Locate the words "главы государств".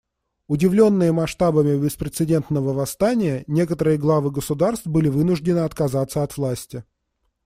3.99-4.87